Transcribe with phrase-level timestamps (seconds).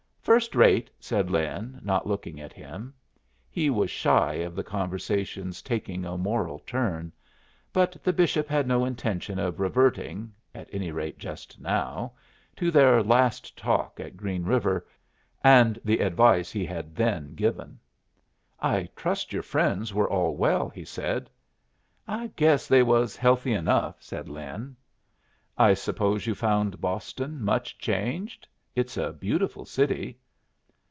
[0.23, 2.93] "First rate," said Lin, not looking at him.
[3.49, 7.11] He was shy of the conversation's taking a moral turn.
[7.73, 12.11] But the bishop had no intention of reverting at any rate, just now
[12.55, 14.85] to their last talk at Green River,
[15.43, 17.79] and the advice he had then given.
[18.59, 21.31] "I trust your friends were all well?" he said.
[22.07, 24.75] "I guess they was healthy enough," said Lin.
[25.57, 28.47] "I suppose you found Boston much changed?
[28.73, 30.17] It's a beautiful city."